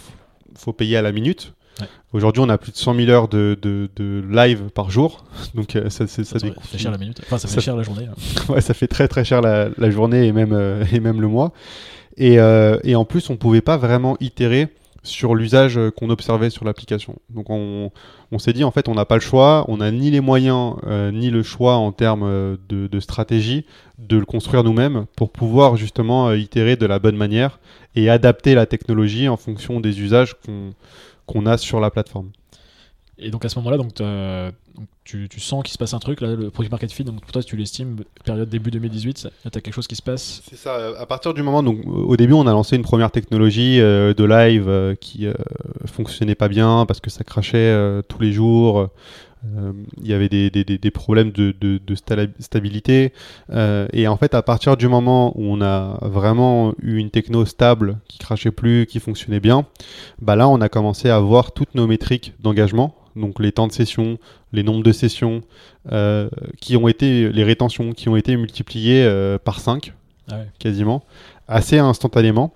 [0.55, 1.53] faut payer à la minute.
[1.79, 1.87] Ouais.
[2.13, 5.23] Aujourd'hui, on a plus de 100 000 heures de, de- de live par jour,
[5.55, 7.21] donc euh, ça, ça, Ça, fait cher la minute.
[7.23, 8.05] Enfin, ça fait cher la journée.
[8.05, 8.13] là.
[8.53, 11.27] ouais, ça fait très très cher la, la journée et même, euh, et même le
[11.27, 11.51] mois.
[12.17, 14.67] Et, euh, et en plus, on pouvait pas vraiment itérer
[15.01, 17.15] sur l'usage qu'on observait sur l'application.
[17.29, 17.89] Donc on,
[18.33, 20.75] on s'est dit en fait on n'a pas le choix, on n'a ni les moyens
[20.87, 23.65] euh, ni le choix en termes de, de stratégie
[23.97, 27.59] de le construire nous-mêmes pour pouvoir justement euh, itérer de la bonne manière
[27.95, 30.73] et adapter la technologie en fonction des usages qu'on
[31.29, 32.31] qu'on a sur la plateforme.
[33.21, 33.93] Et donc à ce moment-là, donc,
[35.03, 37.31] tu, tu sens qu'il se passe un truc, là, le product market fit, donc pour
[37.33, 40.41] toi tu l'estimes, période début 2018, là tu as quelque chose qui se passe.
[40.49, 40.75] C'est ça.
[40.75, 44.13] euh, À partir du moment, donc, au début, on a lancé une première technologie euh,
[44.13, 45.33] de live euh, qui euh,
[45.85, 48.87] fonctionnait pas bien parce que ça crachait euh, tous les jours.
[49.45, 49.71] Euh,
[50.01, 51.79] Il y avait des, des- des- problèmes de, de-
[52.39, 53.13] stabilité.
[53.51, 57.45] Euh, et en fait, à partir du moment où on a vraiment eu une techno
[57.45, 59.65] stable qui crachait plus, qui fonctionnait bien,
[60.21, 62.95] bah là, on a commencé à voir toutes nos métriques d'engagement.
[63.15, 64.17] Donc les temps de session,
[64.53, 65.41] les nombres de sessions,
[65.91, 69.93] euh, qui ont été les rétentions, qui ont été multipliées euh, par 5
[70.31, 70.47] Ah ouais.
[70.59, 71.03] quasiment,
[71.47, 72.53] assez instantanément,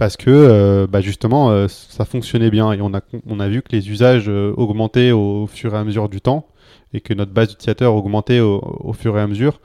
[0.00, 3.90] parce que euh, bah, justement euh, ça fonctionnait bien et on a, vu que les
[3.90, 6.46] usages euh, augmentaient au, fur et à mesure du temps
[6.94, 9.60] et que notre base d'utilisateurs augmentait au, fur et à mesure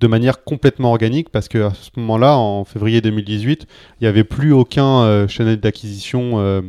[0.00, 3.68] de manière complètement organique parce que à ce moment-là, en février 2018,
[4.00, 6.62] il n'y avait plus aucun channel d'acquisition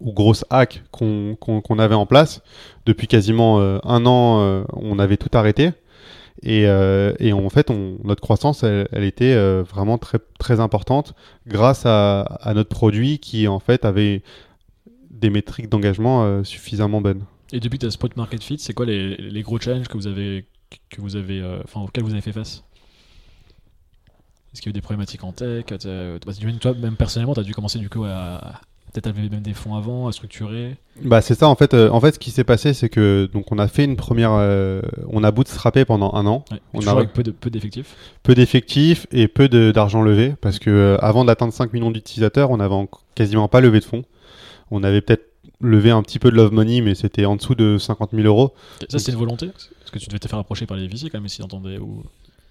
[0.00, 2.40] ou grosse hack qu'on avait en place.
[2.86, 5.72] Depuis quasiment un an, on avait tout arrêté.
[6.42, 11.14] Et, euh, et en fait, notre croissance, elle, était euh, vraiment très, très importante
[11.46, 14.22] grâce à, notre produit qui, en fait, avait
[15.10, 17.24] des métriques d'engagement euh, suffisamment bonnes.
[17.52, 20.46] Et depuis ce product market fit, c'est quoi les, gros challenges que vous avez,
[20.88, 22.64] que vous avez, enfin, auxquels vous avez fait face?
[24.52, 25.66] Est-ce qu'il y a eu des problématiques en tech?
[25.68, 28.60] Bah, Toi, même personnellement, tu as dû commencer du coup à.
[28.92, 30.76] Peut-être lever même des fonds avant, à structurer.
[31.02, 31.72] Bah, c'est ça, en fait.
[31.72, 34.32] euh, en fait, ce qui s'est passé, c'est que donc on a fait une première.
[34.32, 36.44] euh, on a bootstrappé pendant un an.
[36.52, 36.60] Ouais.
[36.74, 37.96] On a- avec peu de- peu d'effectifs.
[38.22, 42.60] peu d'effectifs et peu d'argent levé parce que euh, avant d'atteindre 5 millions d'utilisateurs, on
[42.60, 44.04] avait en- quasiment pas levé de fonds.
[44.70, 45.24] On avait peut-être
[45.62, 48.52] levé un petit peu de love money, mais c'était en dessous de 50 000 euros.
[48.90, 51.18] Ça, c'était une volonté Parce que tu devais te faire approcher par les VC quand
[51.18, 51.78] même, si t'entendais.
[51.78, 52.02] Ou...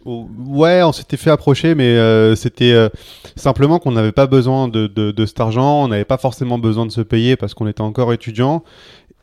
[0.06, 2.90] Ouais, on s'était fait approcher, mais euh, c'était euh,
[3.36, 6.86] simplement qu'on n'avait pas besoin de, de- de cet argent, on n'avait pas forcément besoin
[6.86, 8.64] de se payer parce qu'on était encore étudiant.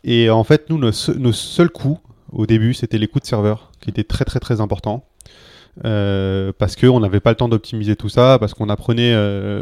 [0.04, 1.98] Et en fait, nous, nos, se- nos seuls coûts
[2.32, 5.04] au début, c'était les coûts de serveur, qui étaient très très très importants.
[5.84, 9.14] Euh, parce qu'on n'avait pas le temps d'optimiser tout ça, parce qu'on apprenait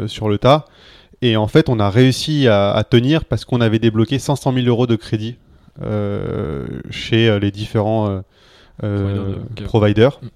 [0.07, 0.65] sur le tas.
[1.21, 4.67] Et en fait, on a réussi à, à tenir parce qu'on avait débloqué 500 000
[4.67, 5.35] euros de crédit
[6.91, 8.21] chez les différents
[9.65, 10.19] providers.
[10.21, 10.27] Mm.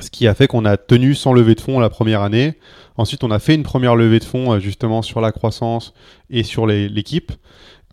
[0.00, 2.58] Ce qui a fait qu'on a tenu sans levée de fonds la première année.
[2.96, 5.94] Ensuite, on a fait une première levée de fonds euh, justement sur la croissance
[6.30, 7.32] et sur l'équipe.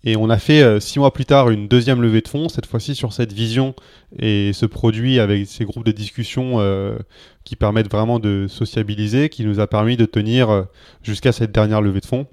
[0.05, 2.65] Et on a fait euh, six mois plus tard une deuxième levée de fonds, cette
[2.65, 3.75] fois-ci sur cette vision
[4.17, 6.97] et ce produit avec ces groupes de discussion euh,
[7.43, 10.67] qui permettent vraiment de sociabiliser, qui nous a permis de tenir
[11.03, 12.27] jusqu'à cette dernière levée de fonds.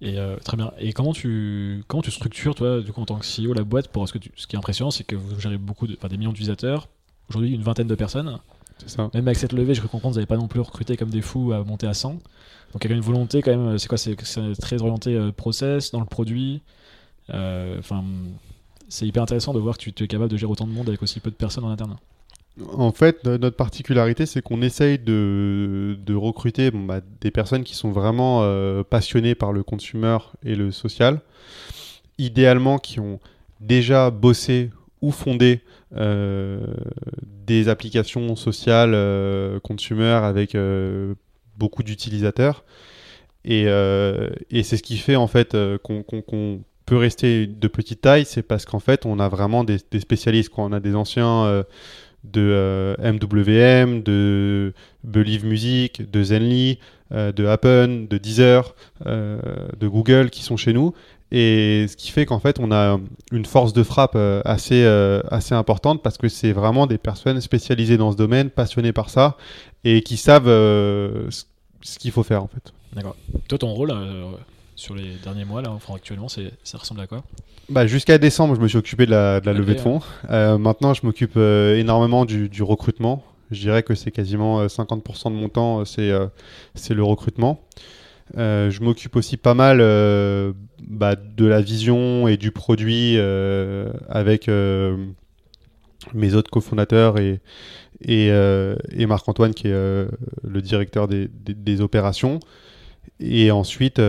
[0.00, 0.70] Et très bien.
[0.78, 3.88] Et comment tu, comment tu structures, toi, du coup, en tant que CEO, la boîte
[3.88, 6.88] pour ce qui est impressionnant, c'est que vous gérez beaucoup, de, des millions d'utilisateurs.
[7.30, 8.38] Aujourd'hui, une vingtaine de personnes.
[8.86, 9.08] Ça.
[9.14, 11.22] Même avec cette levée, je comprends que vous n'avez pas non plus recruté comme des
[11.22, 12.10] fous à monter à 100.
[12.72, 13.78] Donc il y a une volonté quand même.
[13.78, 14.16] C'est quoi C'est
[14.60, 16.62] très orienté euh, process dans le produit.
[17.32, 18.04] Euh, Enfin,
[18.88, 20.88] c'est hyper intéressant de voir que tu, tu es capable de gérer autant de monde
[20.88, 21.96] avec aussi peu de personnes en interne.
[22.76, 27.64] En fait, no- notre particularité, c'est qu'on essaye de, de recruter bon, bah, des personnes
[27.64, 31.20] qui sont vraiment euh, passionnées par le consumer et le social,
[32.18, 33.18] idéalement qui ont
[33.60, 34.70] déjà bossé
[35.04, 35.60] ou fondé
[35.96, 36.66] euh,
[37.46, 41.14] des applications sociales euh, consumer avec euh,
[41.58, 42.64] beaucoup d'utilisateurs.
[43.44, 43.64] Et,
[44.62, 48.78] c'est ce qui fait en fait qu'on peut rester de petite taille, c'est parce qu'en
[48.78, 50.48] fait on a vraiment des, spécialistes.
[50.48, 50.64] Quoi.
[50.64, 51.64] On a des anciens
[52.24, 56.78] de MWM, de Believe Music, de Zenly,
[57.10, 60.94] de Happen, de Deezer, de Google qui sont chez nous.
[61.32, 62.98] Et ce qui fait qu'en fait, on a
[63.32, 67.40] une force de frappe euh, assez, euh, assez importante parce que c'est vraiment des personnes
[67.40, 69.36] spécialisées dans ce domaine, passionnées par ça
[69.82, 71.28] et qui savent euh,
[71.80, 72.72] ce qu'il faut faire en fait.
[72.94, 73.16] D'accord.
[73.48, 73.92] Toi, ton rôle
[74.76, 77.22] sur les derniers mois, là, enfin, actuellement, ça ressemble à quoi?
[77.68, 80.00] Bah, Jusqu'à décembre, je me suis occupé de la, de la Ok, levée de fonds.
[80.30, 83.24] Euh, maintenant, je m'occupe euh, énormément du, du recrutement.
[83.50, 86.26] Je dirais que c'est quasiment euh, 50% de mon temps, c'est euh,
[86.74, 87.60] c'est le recrutement.
[88.36, 93.92] Euh, je m'occupe aussi pas mal euh, bah, de la vision et du produit euh,
[94.08, 94.48] avec
[96.12, 97.40] mes autres cofondateurs et,
[98.02, 102.40] et, Marc-Antoine qui est le directeur des, des- opérations.
[103.20, 104.00] Et ensuite,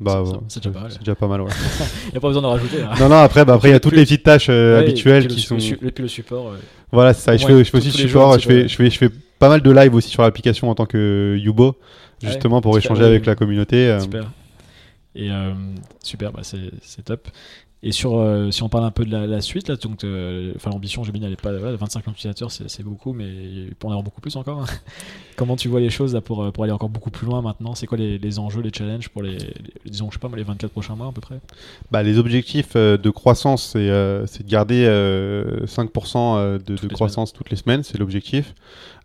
[0.00, 0.90] Bah, C'est- déjà pas mal.
[0.92, 1.50] C'est déjà pas mal, ouais.
[2.06, 2.76] Il n'y a pas besoin d'en rajouter.
[3.00, 5.24] non, non, après, bah, après, il y a toutes les petites tâches euh, Ouais, habituelles
[5.24, 5.58] le qui sont.
[5.58, 6.52] Et puis le support.
[6.92, 7.36] Voilà, c'est ça.
[7.36, 8.38] Je fais, je fais aussi le jours, support.
[8.38, 10.86] Je fais, je fais, je fais pas mal de live aussi sur l'application en tant
[10.86, 11.76] que Yubo,
[12.22, 13.88] justement pour échanger avec la communauté.
[13.88, 14.00] euh.
[14.00, 14.30] Super.
[15.16, 15.52] Et euh,
[16.02, 17.28] super, bah, c'est top.
[17.82, 20.52] Et sur, euh, si on parle un peu de la, la suite, là, donc, euh,
[20.66, 23.86] l'ambition, j'ai mis, elle est pas voilà, 25 millions d'utilisateurs, c'est beaucoup, mais il peut
[23.86, 24.62] en avoir beaucoup plus encore.
[24.62, 24.66] hein.
[25.36, 27.76] Comment tu vois les choses là, pour, euh, pour aller encore beaucoup plus loin maintenant?
[27.76, 29.54] C'est quoi les, les enjeux, les challenges pour les, les-
[29.86, 31.40] disons, je sais pas, les 24 prochains mois à peu près?
[31.90, 37.50] Bah, les objectifs euh, de croissance, c'est de garder euh, 5% euh, de, croissance toutes
[37.50, 38.54] les semaines, c'est l'objectif.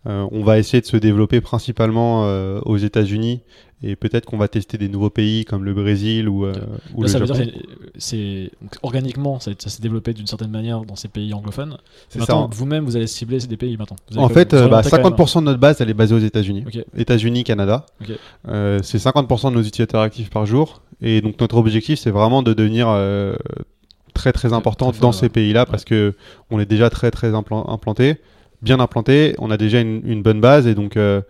[0.06, 3.40] Euh, on va essayer de se développer principalement euh, aux États-Unis
[3.82, 6.52] et peut-être qu'on va tester des nouveaux pays comme le Brésil ou, euh,
[6.94, 7.40] ou Là, le ça veut Japon.
[7.42, 7.58] dire que
[7.96, 8.50] c'est
[8.82, 11.78] organiquement, ça, ça s'est développé d'une certaine manière dans ces pays anglophones.
[12.08, 12.56] C'est Maintenant, ça.
[12.56, 13.96] vous-même, vous allez cibler des pays maintenant.
[14.16, 14.82] En fait, vous euh, bah.
[14.82, 16.64] 50% de notre base, elle est basée aux États-Unis.
[16.66, 16.84] Ok.
[16.96, 17.86] États-Unis, Canada.
[18.48, 20.82] Euh, c'est 50% de nos utilisateurs actifs par jour.
[21.00, 23.34] Et donc notre objectif, c'est vraiment de devenir euh,
[24.14, 25.28] très très important très fort, dans ces ouais.
[25.30, 26.14] pays-là parce que
[26.50, 28.16] on est déjà très très implan- implanté,
[28.62, 29.34] bien implanté.
[29.38, 31.20] On a déjà une, une bonne base et donc euh,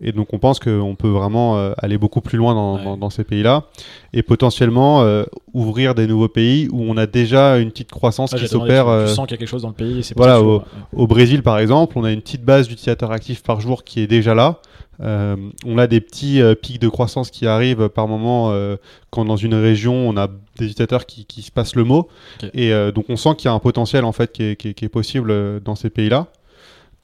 [0.00, 2.84] et donc on pense qu'on peut vraiment euh, aller beaucoup plus loin dans, Ouais.
[2.84, 3.64] dans- dans ces pays-là
[4.12, 8.38] et potentiellement euh, ouvrir des nouveaux pays où on a déjà une petite croissance Ah,
[8.38, 8.86] qui s'opère.
[9.08, 9.98] tu- sens qu'il y a quelque chose dans le pays.
[9.98, 13.42] et c'est voilà, tu- Au Brésil, par exemple, on a une petite base d'utilisateurs actifs
[13.42, 14.60] par jour qui est déjà là.
[15.00, 18.76] Euh, on a des petits euh, pics de croissance qui arrivent par moment euh,
[19.10, 22.08] quand dans une région on a des utilisateurs qui, qui se passent le mot.
[22.54, 24.74] Et donc on sent qu'il y a un potentiel en fait qui est, qui est-
[24.74, 26.26] qui est possible dans ces pays-là.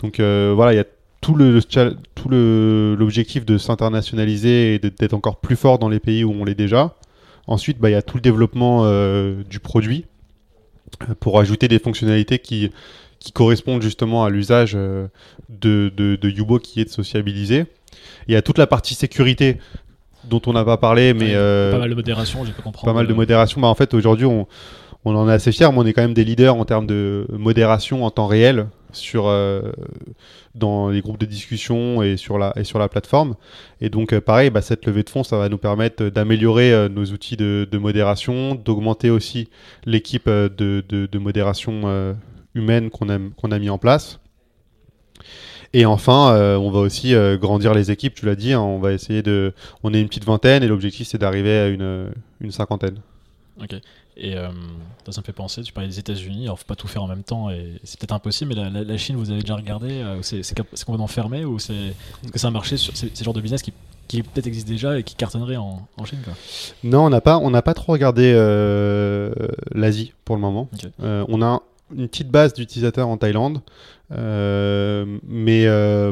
[0.01, 0.85] Donc euh, voilà, il y a
[1.21, 1.61] tout le
[2.15, 6.55] tout l'objectif de s'internationaliser et d'être encore plus fort dans les pays où on l'est
[6.55, 6.95] déjà.
[7.47, 10.07] Ensuite, bah, il y a tout le développement euh, du produit
[11.03, 12.71] euh, pour ajouter des fonctionnalités qui,
[13.19, 15.07] qui correspondent justement à l'usage euh,
[15.51, 17.67] de, de, de Yubo qui est de sociabiliser.
[18.29, 19.59] Il y a toute la partie sécurité
[20.25, 22.87] dont on n'a pas parlé, mais Ouais, euh, Pas mal de modération, j'ai pu comprendre.
[22.87, 23.61] pas mal de modération.
[23.61, 24.47] Bah, en fait, aujourd'hui, on,
[25.05, 27.27] on en est assez fiers, mais on est quand même des leaders en termes de
[27.31, 29.73] modération en temps réel sur, euh,
[30.55, 33.37] dans les groupes de discussion et sur la, et sur la plateforme.
[33.81, 36.89] Et donc, euh, pareil, bah, cette levée de fonds, ça va nous permettre d'améliorer euh,
[36.89, 39.49] nos outils de, modération, d'augmenter aussi
[39.85, 42.15] l'équipe de, de, modération
[42.55, 44.21] humaine qu'on a, qu'on a mis en place.
[45.73, 49.23] Et enfin, on va aussi grandir les équipes, tu l'as dit, hein, on va essayer
[49.23, 49.53] de...
[49.83, 53.01] On est une petite vingtaine et l'objectif c'est d'arriver à une, une cinquantaine.
[53.61, 53.75] Ok.
[54.17, 54.49] Et euh,
[55.11, 57.25] ça, me fait penser, tu parlais des États-Unis, alors faut pas tout faire en même
[57.25, 60.23] temps et c'est peut-être impossible, mais la, la- la Chine, vous avez déjà regardé euh,
[60.23, 63.41] C'est complètement fermé ou c'est est-ce que c'est un marché sur c'est le genre de
[63.41, 63.73] business qui,
[64.07, 66.33] qui peut-être existe déjà et qui cartonnerait en, en Chine quoi?
[66.85, 69.33] Non, on n'a pas, on pas trop regardé euh,
[69.73, 70.69] l'Asie pour le moment.
[71.03, 71.61] Euh, on a
[71.97, 73.63] une petite base d'utilisateurs en Thaïlande,
[74.11, 75.67] mais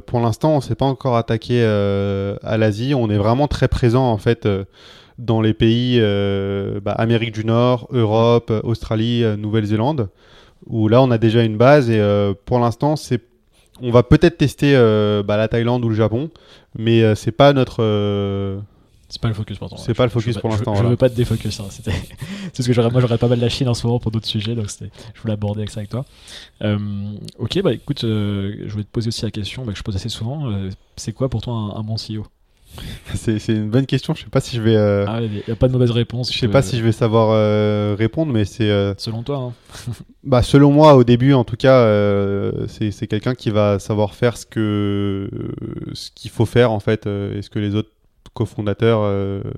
[0.07, 2.95] pour l'instant, on s'est pas encore attaqué à l'Asie.
[2.95, 4.47] On est vraiment très présent en fait
[5.18, 10.09] dans les pays euh, bah, Amérique du Nord, Europe, Australie, euh, Nouvelle-Zélande,
[10.66, 13.20] où là, on a déjà une base et euh, pour l'instant, c'est
[13.81, 14.75] on va peut-être tester
[15.27, 16.31] bah, la Thaïlande ou le Japon,
[16.79, 17.83] mais c'est pas notre
[19.09, 19.83] C'est pas le focus pour l'instant.
[19.85, 20.90] C'est pas le Je- je focus pour je- l'instant, Je, voilà.
[20.90, 21.59] veux pas te défocus.
[21.59, 21.85] hein, c'est
[22.57, 24.55] parce que j'aurais- moi j'aurais pas mal la Chine en ce moment pour d'autres sujets,
[24.55, 24.66] donc
[25.14, 26.05] je voulais aborder avec ça avec toi.
[26.62, 26.79] Euh,
[27.38, 29.96] ok, bah écoute, euh, je voulais te poser aussi la question bah, que je pose
[29.96, 30.51] assez souvent.
[30.51, 32.25] euh, c'est quoi pour toi un, un bon CEO
[33.14, 34.14] C'est c'est une bonne question.
[34.14, 36.32] Je sais pas si je vais, euh, Ah, il n'y a pas de mauvaise réponse.
[36.32, 39.92] je sais pas si je vais savoir euh, répondre, mais c'est, euh, Selon toi, hein.
[40.24, 41.87] bah, selon moi, au début, en tout cas,
[42.68, 45.28] c'est c'est quelqu'un qui va savoir faire ce que
[45.92, 47.90] ce qu'il faut faire en fait, et ce que les autres
[48.35, 49.02] cofondateurs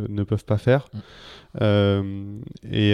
[0.09, 0.89] ne peuvent pas faire.
[0.93, 2.41] Mm.
[2.73, 2.93] Et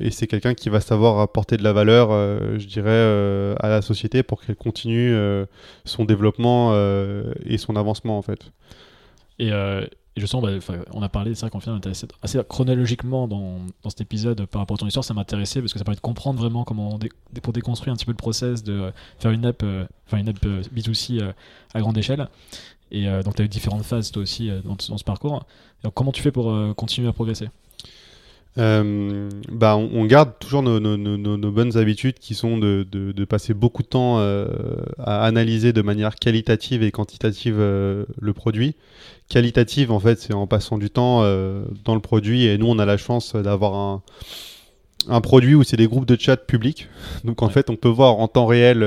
[0.00, 2.10] et c'est quelqu'un qui va savoir apporter de la valeur,
[2.58, 5.14] je dirais, à la société pour qu'elle continue
[5.84, 6.74] son développement
[7.44, 8.50] et son avancement en fait.
[9.40, 10.50] Et, euh, et justement, bah,
[10.92, 12.06] on a parlé, c'est vrai qu'on était assez,
[12.48, 15.84] chronologiquement dans, dans cet épisode par rapport à ton histoire, ça m'intéressait parce que ça
[15.84, 17.10] permet de comprendre vraiment comment, on dé-
[17.42, 20.28] pour déconstruire un petit peu le process de euh, faire une app, euh, enfin une
[20.28, 21.32] app euh, B2C euh,
[21.74, 22.28] à grande échelle.
[22.92, 25.44] Et donc, tu as eu différentes phases toi aussi dans, dans ce parcours.
[25.94, 27.48] Comment tu fais pour continuer à progresser?
[28.58, 32.58] Euh, bah, on, on garde toujours nos, nos- nos- nos- nos bonnes habitudes qui sont
[32.58, 34.46] de, de- de passer beaucoup de temps euh,
[34.98, 38.74] à analyser de manière qualitative et quantitative euh, le produit.
[39.28, 42.78] Qualitative, en fait, c'est en passant du temps euh, dans le produit et nous, on
[42.80, 44.02] a la chance d'avoir un,
[45.08, 46.88] un produit où c'est des groupes de chat publics.
[47.24, 47.52] Donc, en Ouais.
[47.52, 48.80] fait, on peut voir en temps réel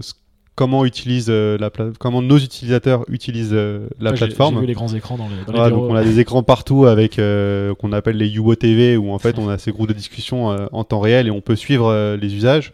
[0.00, 0.14] ce-
[0.54, 4.54] comment, utilise, euh, la pla- comment nos utilisateurs utilisent euh, la Ouais, plateforme.
[4.56, 5.82] J'ai vu les grands écrans dans les, dans les Voilà, bureaux.
[5.82, 9.18] donc on a des écrans partout avec euh, qu'on appelle les Yubo TV où en
[9.18, 12.34] fait on a ces groupes de discussion en temps réel et on peut suivre les
[12.34, 12.72] usages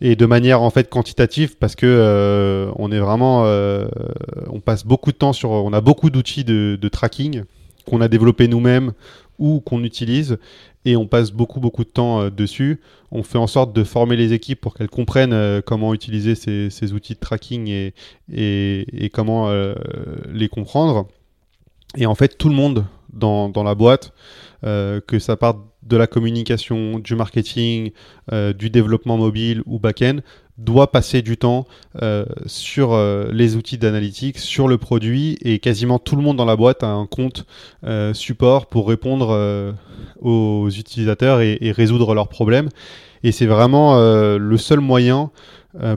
[0.00, 3.42] et de manière en fait quantitative parce que on est vraiment
[4.50, 7.42] on passe beaucoup de temps sur on a beaucoup d'outils de, de tracking
[7.86, 8.92] qu'on a développé nous-mêmes
[9.38, 10.38] ou qu'on utilise
[10.84, 12.80] et on passe beaucoup beaucoup de temps euh, dessus.
[13.10, 16.92] On fait en sorte de former les équipes pour qu'elles comprennent euh, comment utiliser ces,
[16.92, 17.92] outils de tracking
[18.32, 19.74] et, comment euh,
[20.32, 21.06] les comprendre.
[21.96, 24.14] Et en fait, tout le monde dans, la boîte,
[24.62, 27.90] que ça parte de la communication, du marketing,
[28.32, 30.20] du développement mobile ou back-end,
[30.58, 31.66] doit passer du temps
[32.02, 36.44] euh, sur euh, les outils d'analytics, sur le produit, et quasiment tout le monde dans
[36.44, 37.46] la boîte a un compte
[37.84, 39.74] euh, support pour répondre
[40.20, 42.68] aux utilisateurs et, et résoudre leurs problèmes.
[43.24, 45.30] Et c'est vraiment le seul moyen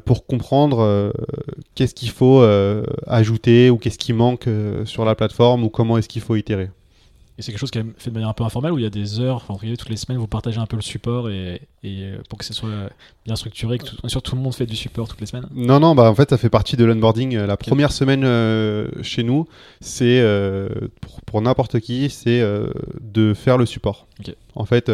[0.05, 1.11] pour comprendre
[1.73, 2.43] qu'est-ce qu'il faut
[3.07, 4.47] ajouter ou qu'est-ce qui manque
[4.85, 6.69] sur la plateforme ou comment est-ce qu'il faut itérer.
[7.37, 8.87] Et c'est quelque chose qui est fait de manière un peu informelle où il y
[8.87, 12.03] a des heures, enfin, toutes les semaines, vous partagez un peu le support et, et,
[12.03, 12.89] euh, pour que ce soit
[13.25, 15.47] bien structuré, que tout, sûr, tout le monde fait du support toutes les semaines.
[15.53, 17.35] Non, non, bah en fait, ça fait partie de l'onboarding.
[17.35, 19.47] Euh, La première semaine euh, chez nous,
[19.81, 20.69] c'est euh,
[21.01, 22.69] pour, pour n'importe qui, c'est euh,
[23.01, 24.07] de faire le support.
[24.55, 24.89] En fait,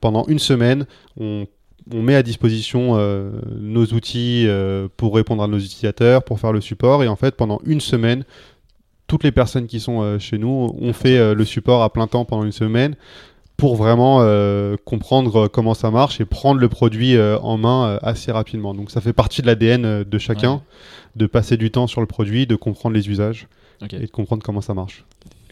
[0.00, 0.86] pendant une semaine,
[1.20, 1.46] on,
[1.92, 6.52] on met à disposition euh, nos outils euh, pour répondre à nos utilisateurs, pour faire
[6.52, 7.04] le support.
[7.04, 8.24] Et en fait, pendant une semaine,
[9.06, 12.06] toutes les personnes qui sont euh, chez nous ont fait euh, le support à plein
[12.06, 12.96] temps pendant une semaine
[13.56, 17.98] pour vraiment euh, comprendre comment ça marche et prendre le produit euh, en main euh,
[18.02, 18.74] assez rapidement.
[18.74, 20.60] Donc ça fait partie de l'ADN de chacun, Ouais.
[21.16, 23.48] de passer du temps sur le produit, de comprendre les usages
[23.90, 25.04] et de comprendre comment ça marche.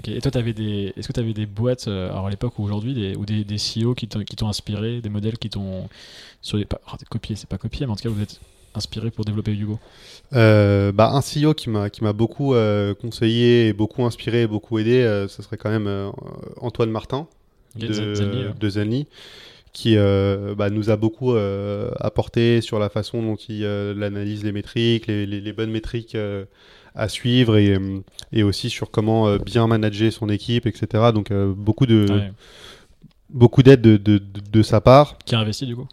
[0.06, 0.92] Et toi, avais des...
[0.96, 3.16] est-ce que tu avais des boîtes, alors à l'époque ou aujourd'hui, des...
[3.16, 5.88] ou des, des CEO qui t'ont inspiré, des modèles qui t'ont.
[6.42, 6.66] Sur les...
[6.72, 8.38] oh, copié, c'est pas copié, mais en tout cas, vous êtes
[8.74, 9.78] inspiré pour développer Hugo
[10.32, 15.02] Euh, bah, un CEO qui m'a qui m'a beaucoup euh, conseillé, beaucoup inspiré, beaucoup aidé,
[15.02, 16.10] euh, ce serait quand même euh,
[16.60, 17.26] Antoine Martin
[17.76, 19.06] de, Zenly,
[19.72, 24.42] qui euh, bah, nous a beaucoup euh, apporté sur la façon dont il euh, analyse
[24.44, 26.44] les métriques, les, les- les bonnes métriques euh,
[26.96, 27.98] à suivre et, euh,
[28.32, 31.10] et aussi sur comment euh, bien manager son équipe, etc.
[31.12, 32.32] Donc euh, beaucoup de Ouais.
[33.30, 35.18] beaucoup d'aide de, de, de- de sa part.
[35.24, 35.88] Qui a investi du coup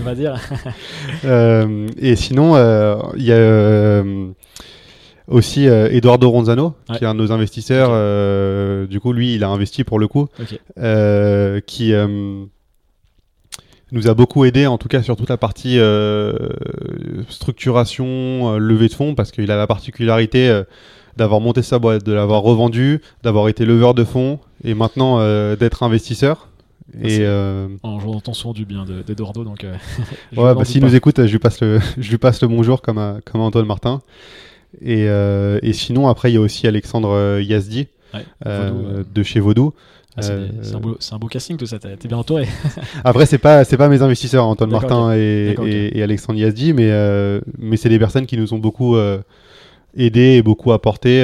[0.00, 0.40] On va dire.
[1.24, 4.28] Euh, et sinon, euh, il y a euh,
[5.28, 6.98] aussi euh, Eduardo Ronzano, Ouais.
[6.98, 7.90] qui est un de nos investisseurs.
[8.88, 10.28] Du coup, lui, il a investi pour le coup,
[11.66, 11.92] qui
[13.92, 15.78] nous a beaucoup aidé, en tout cas sur toute la partie
[17.28, 20.62] structuration, levée de fonds, parce qu'il a la particularité
[21.16, 25.18] d'avoir monté sa boîte, de l'avoir revendue, d'avoir été leveur de fonds, et maintenant
[25.56, 26.48] d'être investisseur.
[26.92, 29.64] Ah, Et euh, En jouant entend souvent du bien de- d'Eduardo, donc.
[29.64, 29.74] euh,
[30.36, 32.98] Ouais, bah, s'il nous écoute, je lui passe le, je lui passe le bonjour comme
[32.98, 34.02] à, comme à Antoine Martin.
[34.82, 38.86] Et, euh, et sinon, après, il y a aussi Alexandre euh, Yazdi Ouais, euh, Vaudou,
[38.88, 39.04] euh.
[39.14, 39.72] de chez Vaudou.
[40.16, 42.46] Ah, c'est Euh, un, beau- c'est un beau casting tout ça, t'es bien entouré.
[43.04, 47.76] Après, c'est pas, c'est pas mes investisseurs, Antoine Martin et, Alexandre Yazdi, mais, euh, mais
[47.76, 49.18] c'est des personnes qui nous ont beaucoup euh,
[49.96, 51.22] aidés et beaucoup apporté.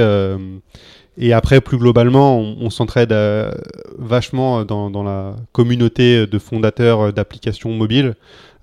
[1.20, 3.52] Et après, plus globalement, on, on s'entraide euh,
[3.98, 8.14] vachement dans, dans la communauté de fondateurs euh, d'applications mobiles.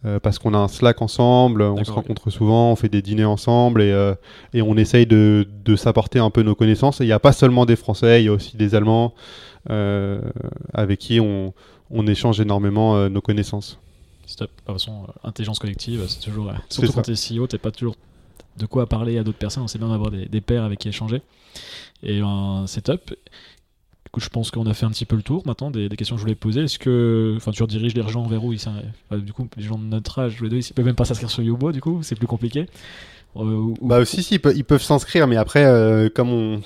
[0.06, 3.26] euh, parce qu'on a un Slack ensemble, on se rencontre souvent, on fait des dîners
[3.26, 4.14] ensemble et, euh,
[4.54, 7.02] et on essaye de, de s'apporter un peu nos connaissances.
[7.02, 9.14] Et il n'y a pas seulement des Français, il y a aussi des Allemands
[10.74, 11.54] avec qui on,
[11.92, 13.80] on échange énormément nos connaissances.
[14.26, 14.50] Stop.
[14.50, 16.52] De toute façon, intelligence collective, c'est toujours.
[16.70, 17.96] surtout quand t'es CEO, t'as pas toujours
[18.58, 19.64] de quoi parler à d'autres personnes.
[19.64, 21.22] On sait bien d'avoir des, pairs avec qui échanger.
[22.04, 23.14] Et euh, c'est top.
[24.08, 26.20] Écoute, je pense qu'on a fait un petit peu le tour maintenant des, questions que
[26.20, 26.62] je voulais poser.
[26.62, 27.34] Est-ce que.
[27.38, 28.54] Enfin, tu rediriges les gens vers où?
[28.54, 31.06] Ils enfin, Du coup, les gens de notre âge, les deux, ils peuvent même pas
[31.06, 32.68] s'inscrire sur Yubo, du coup, c'est plus compliqué.
[33.40, 36.60] Euh, Bah aussi, si, ils peuvent- s'inscrire, mais après, euh, comme on,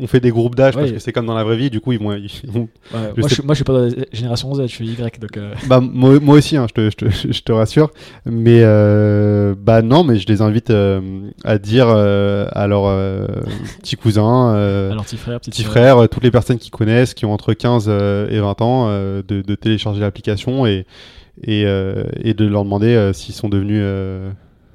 [0.00, 1.90] on fait des groupes d'âge, parce que c'est comme dans la vraie vie, du coup,
[1.92, 2.12] ils vont...
[2.14, 4.54] ils vont- ouais, je moi, sais- je, suis- moi, je suis pas dans la génération
[4.54, 5.36] Z, je suis Y, donc.
[5.36, 7.90] euh, bah, moi, moi aussi, hein, je, te, je, te, je te rassure.
[8.24, 11.00] Mais euh, bah non, mais je les invite euh,
[11.44, 13.28] à dire à leurs
[13.80, 17.24] petits cousins, euh, alors, petit frère, petit petits frères, toutes les personnes qui connaissent, qui
[17.26, 20.86] ont entre 15 euh, et 20 ans, de, de télécharger l'application et,
[21.42, 21.62] et,
[22.22, 23.82] et de leur demander s'ils sont devenus...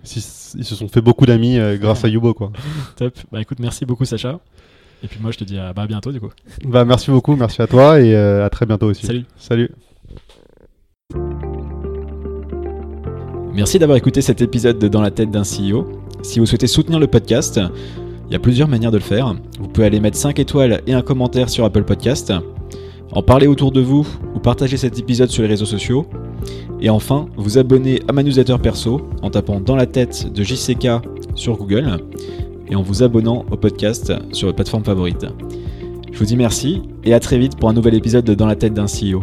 [0.03, 2.51] ils se sont fait beaucoup d'amis euh, grâce à Yubo, quoi.
[2.95, 3.13] Top.
[3.31, 4.39] Bah écoute, merci beaucoup, Sacha.
[5.03, 6.29] Et puis moi, je te dis à, bah, bientôt, du coup.
[6.65, 9.05] Bah, merci beaucoup, merci à toi et euh, à très bientôt aussi.
[9.05, 9.25] Salut.
[9.37, 9.69] Salut.
[13.53, 15.87] Merci d'avoir écouté cet épisode de Dans la tête d'un CEO.
[16.23, 17.59] Si vous souhaitez soutenir le podcast,
[18.27, 19.35] il y a plusieurs manières de le faire.
[19.59, 22.33] Vous pouvez aller mettre 5 étoiles et un commentaire sur Apple Podcast,
[23.11, 26.07] en parler autour de vous ou partager cet épisode sur les réseaux sociaux.
[26.83, 30.87] Et enfin, vous abonner à ma newsletter perso en tapant dans la tête de JCK
[31.33, 32.03] sur Google
[32.67, 35.25] et en vous abonnant au podcast sur votre plateforme favorite.
[36.11, 38.57] Je vous dis merci et à très vite pour un nouvel épisode de Dans la
[38.57, 39.21] tête d'un CEO.